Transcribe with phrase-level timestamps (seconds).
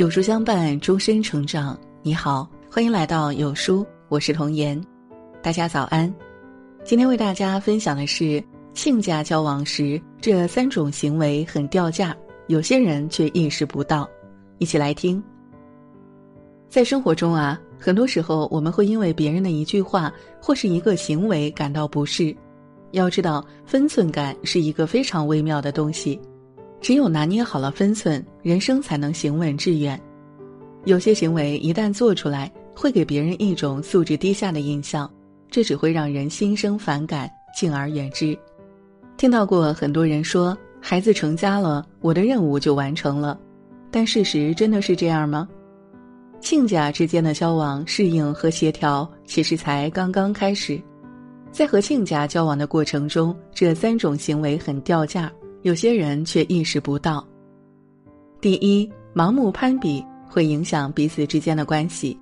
[0.00, 1.78] 有书相伴，终身成长。
[2.00, 4.82] 你好，欢迎来到有书，我是童言。
[5.42, 6.10] 大家早安。
[6.82, 8.42] 今天为大家分享的是
[8.72, 14.08] 亲家交往时这三种行为很掉价，有些人却意识不到。
[14.56, 15.22] 一起来听。
[16.70, 22.34] 在生活中啊，很多时候我们会因为别人的一句话或是一个行为感到不适。
[22.92, 26.18] 要知道，分寸感是一个非常微妙的东西。
[26.80, 30.00] 只有拿捏好了分寸，人生才能行稳致远。
[30.84, 35.10] 有些行为一旦做出来，会给别人一种素质低下的印象，
[35.50, 38.36] 这只会让人心生反感，敬而远之。
[39.18, 43.38] 听到过很多人说，孩子成家了，我的任务就完成了，
[43.90, 45.46] 但事实真的是这样吗？
[46.40, 50.80] 亲家之间的交往、适应和协调，其实才刚刚开始。
[51.52, 55.30] 在和亲家交往的过程中，这三种行为很掉价。
[55.62, 57.26] 有些人却意识不到。
[58.40, 62.18] 第一，盲目攀比会影响彼此之间的关系。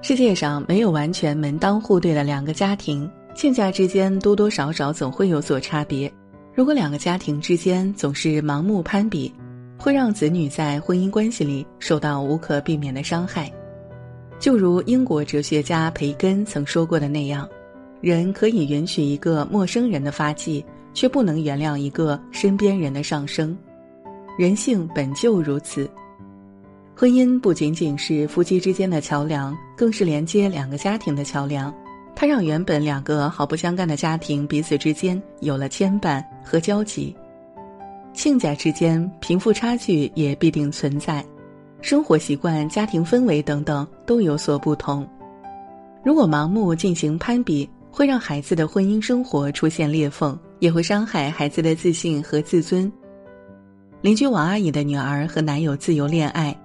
[0.00, 6.12] 世界上没有完全门当户对的两个家庭，亲家之间多多少少总会有所差别。
[6.54, 9.32] 如果两个家庭之间总是盲目攀比，
[9.78, 13.52] 会让子女在婚姻关系里受到无可避免的伤害。
[14.38, 17.48] 就如英国哲学家培根曾说过的那样，
[18.00, 20.64] 人可以允许一个陌生人的发迹。
[20.94, 23.54] 却不能原谅一个身边人的上升，
[24.38, 25.90] 人性本就如此。
[26.96, 31.74] 婚姻不仅仅是夫妻之间的桥梁，更是连接两个家庭的桥梁。
[32.16, 37.14] 它让原本两个毫不相干的家庭彼此之间有了牵绊和交集。
[38.12, 41.24] 亲家之间贫富差距也必定存在，
[41.80, 45.04] 生活习惯、家庭氛围等等都有所不同。
[46.04, 50.38] 如果盲目进行攀比，会让孩子的婚姻生活出现裂缝。
[50.64, 52.90] 也会伤害孩子的自信和自尊。
[54.00, 56.58] 邻居王阿姨的女儿和男友自由恋爱，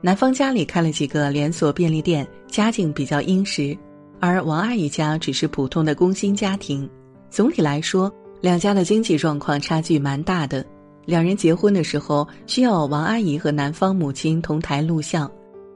[0.00, 3.76] 男方家里开了几个连锁便利店，家境比较殷实，
[4.20, 6.88] 而王阿姨家只是普通的工薪家庭。
[7.28, 10.64] 总体来说，两家的经济状况差距蛮大的。
[11.04, 15.30] 两人结婚的时候，需要王阿姨和男方母亲同台录像。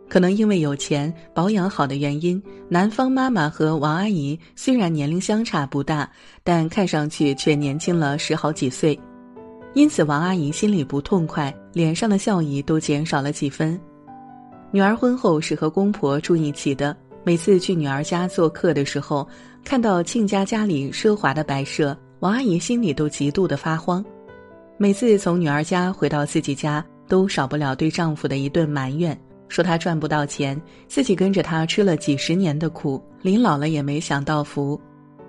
[0.09, 6.09] 可能因为有钱、保养好的原因，男方妈妈和王阿姨虽然年龄相差不大，
[6.45, 8.99] 但看上去却年轻了十好几岁，
[9.75, 13.79] 因此王阿姨心里不痛快，脸上的笑意都减少了几分。
[14.71, 19.27] 女儿婚后是和公婆住一起的，每次去女儿家做客的时候，
[19.65, 24.05] 看到亲家家里奢华的摆设，王阿姨心里都极度的发慌。
[24.79, 29.19] 每次从女儿家回到自己家，都少不了对丈夫的一顿埋怨。
[29.49, 34.81] 说他赚不到钱，自己跟着他吃了几十年的苦，临老了也没享到福。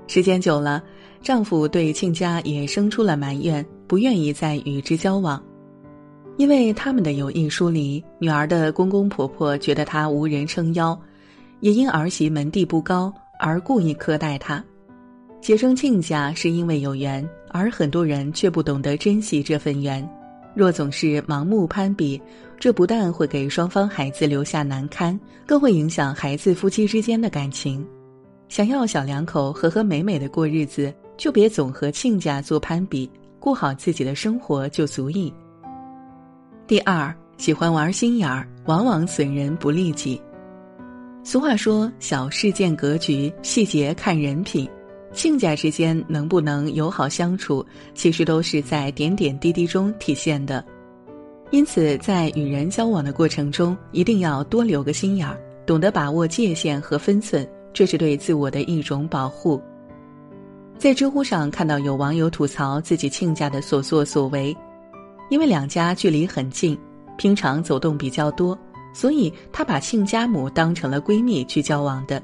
[0.07, 0.81] 时间久了，
[1.21, 5.41] 丈夫对亲家也生出了埋怨，不愿意再与之交往。
[6.37, 10.97] 因为他们的友谊疏离，女儿的公公婆婆觉得她无人撑腰，
[11.59, 14.63] 也因儿媳门第不高而故意苛待她。
[15.41, 20.07] 结成亲家是因为有缘，而很多人却不懂得珍惜这份缘。
[20.55, 22.21] 若总是盲目攀比，
[22.59, 27.85] 这不但会给双方孩子留下难堪，更会影响孩子夫妻之间的感情。
[28.49, 33.09] 想要小两口和和美美的过日子，就别总和亲家做攀比，
[33.39, 35.31] 过好自己的生活就足矣。
[36.65, 40.19] 第二，喜欢玩心眼儿，往往损人不利己。
[41.23, 44.67] 俗话说：“小事见格局，细节看人品。”
[45.13, 50.63] 亲家之间能不能友好相处，其实都是在点点滴滴中体现的。
[51.49, 59.61] 因此，在与人交往的过程中，一定要多留个心眼儿，懂得把握界限和分寸，这是对自我的一种保护。
[60.77, 64.55] 在知乎上看到有网友吐槽自己亲家的所作所为，
[65.29, 66.77] 因为两家距离很近，
[67.17, 68.55] 平常走动比较多，
[68.93, 72.21] 所以他把亲家母当成了闺蜜去交往的。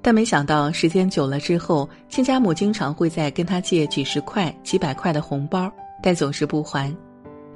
[0.00, 5.70] 但没想到，时间久了之后，亲家母经常会在跟他借几十块、几百块的红包，
[6.02, 6.94] 但总是不还。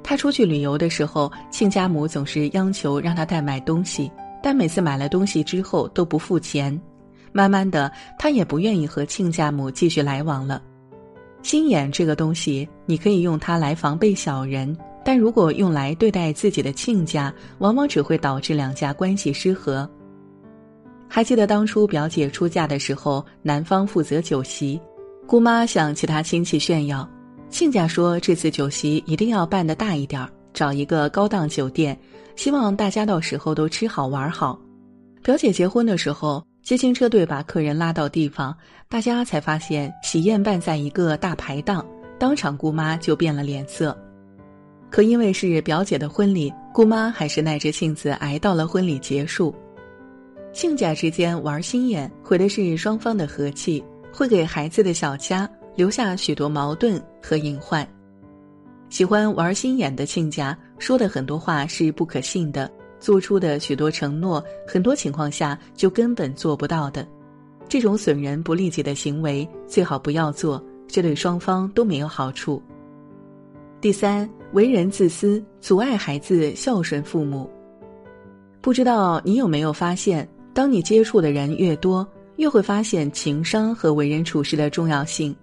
[0.03, 4.11] 他出去旅游的时候，亲家母总是央求让他代买东西，
[4.41, 6.79] 但每次买了东西之后都不付钱。
[7.31, 10.61] 慢慢的，他也不愿意和亲家母继续来往了。
[11.43, 14.75] 心眼这个东西，你可以用它来防备小人，
[15.05, 19.89] 但如果用来对待自己的亲家，往往只会导致两家关系失和。
[21.07, 24.81] 还记得当初表姐出嫁的时候，男方负责酒席，
[25.27, 27.07] 姑妈向其他亲戚炫耀，
[27.49, 31.97] 亲家说这次酒席一定要办得大一点儿，找一个高档酒店，
[32.35, 34.59] 希望大家到时候都吃好玩好。
[35.23, 38.55] 表姐结婚的时候，接亲车队把客人拉到地方，
[38.87, 41.85] 大家才发现喜宴办在一个大排档，
[42.17, 43.97] 当场姑妈就变了脸色。
[44.91, 49.53] 可因为是表姐的婚礼，姑妈还是耐着性子挨到了婚礼结束。
[50.53, 57.87] 亲家之间玩心眼，毁的是双方的和气，会给孩子的小家留下许多矛盾和隐患。
[58.89, 62.69] 喜欢玩心眼的亲家说的很多话是不可信的，
[62.99, 67.07] 做出的许多承诺，很多情况下就根本做不到的。
[67.67, 72.61] 这种损人不利己的行为最好不要做，这对双方都没有好处。
[73.79, 77.49] 第三，为人自私，阻碍孩子孝顺父母。
[78.59, 80.27] 不知道你有没有发现？
[80.51, 82.05] 当你接触的人越多，
[82.37, 85.33] 越会发现情商和为人处事的重要性。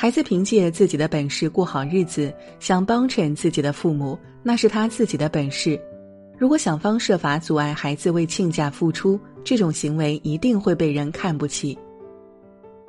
[0.00, 5.76] 孩子凭借自己的本事过好日子，想帮衬自己的父母，那是他自己的本事。
[6.38, 11.76] 如果想方设法阻碍孩子为亲家付出，这种行为一定会被人看不起。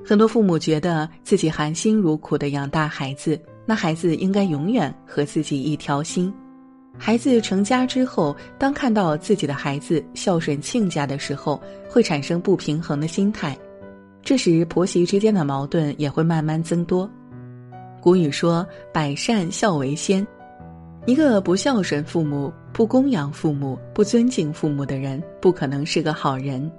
[0.05, 6.31] 很多父母觉得自己含辛茹苦的养大孩子，那孩子应该永远和自己一条心。
[6.95, 11.59] 孩子成家之后，当看到自己的孩子孝顺亲家的时候，
[11.89, 13.57] 会产生不平衡的心态，
[14.29, 17.09] 这时婆媳之间的矛盾也会慢慢增多。
[17.99, 20.25] 古语说：“百善孝为先。”
[21.07, 26.71] 一个不孝顺父母、不供养父母、不尊敬父母的人，不可能是个好人。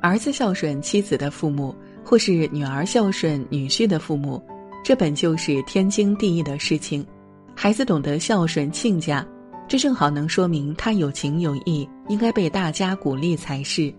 [0.00, 4.42] 儿子孝顺妻子的父母，或是女儿孝顺女婿的父母，
[4.82, 7.06] 这本就是天经地义的事情。
[7.54, 9.22] 孩子懂得孝顺亲家。
[9.68, 13.92] 这正好能说明他有情有义，应该被大家鼓励才是。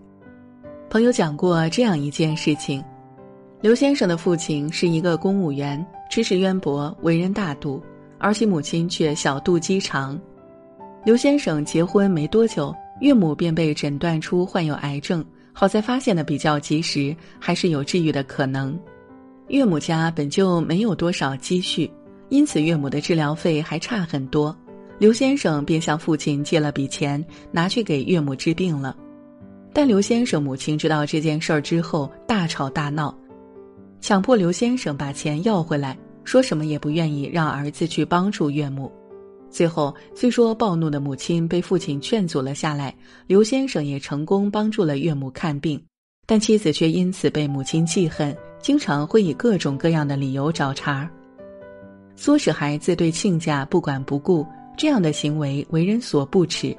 [0.91, 2.83] 朋友讲过这样一件事情：
[3.61, 7.81] 刘先生的父亲是一个公务员，知识渊博，为人大度，
[8.17, 10.19] 而其母亲却小肚鸡肠。
[11.05, 15.23] 刘先生结婚没多久，岳母便被诊断出患有癌症，
[15.53, 18.77] 好在发现的比较及时，还是有治愈的可能。
[19.47, 21.89] 岳母家本就没有多少积蓄，
[22.27, 24.53] 因此岳母的治疗费还差很多。
[24.99, 28.93] 刘先生便向父亲借了笔钱，拿去给岳母治病了。
[29.73, 33.18] 但刘先生母亲知道这件事儿之后，大吵大闹，
[34.01, 38.91] 强迫刘先生把钱要回来，说什么也不愿意让儿子去帮助岳母。
[39.50, 42.95] 最后，虽说暴怒的母亲被父亲劝阻了下来，
[43.27, 45.81] 刘先生也成功帮助了岳母看病，
[46.25, 51.09] 但妻子却因此被母亲记恨，经常会以各种各样的理由找茬儿，
[52.17, 54.45] 唆使孩子对亲家不管不顾。
[54.77, 56.75] 这样的行为为人所不齿，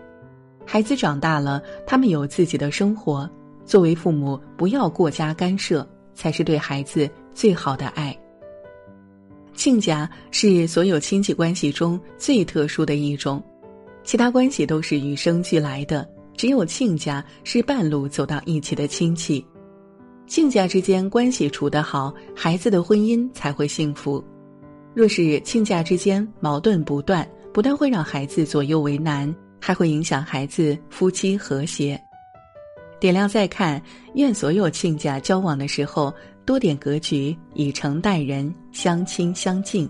[0.66, 3.28] 孩子长大了，他们有自己的生活。
[3.64, 8.16] 作为父母，不要过加干涉，才是对孩子最好的爱。
[9.54, 13.42] 亲家是所有亲戚关系中最特殊的一种，
[14.02, 19.46] 其他关系都是与生俱来的，只有亲家是半路走到一起的亲戚。
[20.26, 24.22] 亲家之间关系处得好，孩子的婚姻才会幸福。
[24.94, 29.32] 若是亲家之间矛盾不断，不但会让孩子左右为难，
[29.64, 31.96] 还会影响孩子夫妻和谐。
[32.98, 33.80] 点亮再看，
[34.14, 36.12] 愿所有亲家交往的时候
[36.44, 39.88] 多点格局，以诚待人，相亲相敬。